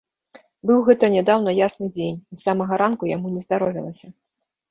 Быў 0.69 0.79
гэта 0.87 1.09
нядаўна 1.15 1.51
ясны 1.57 1.85
дзень, 1.97 2.17
і 2.35 2.39
з 2.39 2.43
самага 2.47 2.73
ранку 2.83 3.03
яму 3.15 3.27
нездаровілася. 3.37 4.07